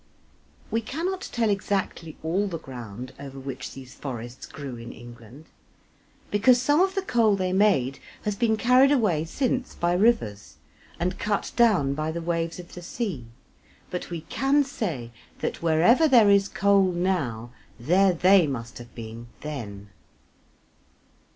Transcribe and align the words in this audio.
We 0.71 0.81
cannot 0.81 1.29
tell 1.31 1.51
exactly 1.51 2.17
all 2.23 2.47
the 2.47 2.57
ground 2.57 3.13
over 3.19 3.39
which 3.39 3.73
these 3.73 3.93
forests 3.93 4.47
grew 4.47 4.75
in 4.77 4.91
England, 4.91 5.45
because 6.31 6.59
some 6.59 6.81
of 6.81 6.95
the 6.95 7.03
coal 7.03 7.35
they 7.35 7.53
made 7.53 7.99
has 8.23 8.35
been 8.35 8.57
carried 8.57 8.91
away 8.91 9.25
since 9.25 9.75
by 9.75 9.93
rivers 9.93 10.57
and 10.99 11.19
cut 11.19 11.51
down 11.55 11.93
by 11.93 12.11
the 12.11 12.19
waves 12.19 12.57
of 12.57 12.73
the 12.73 12.81
sea, 12.81 13.27
but 13.91 14.09
we 14.09 14.21
can 14.21 14.63
say 14.63 15.11
that 15.37 15.61
wherever 15.61 16.07
there 16.07 16.31
is 16.31 16.49
coal 16.49 16.91
now, 16.91 17.51
there 17.79 18.11
they 18.13 18.47
must 18.47 18.79
have 18.79 18.95
been 18.95 19.27
then. 19.41 19.89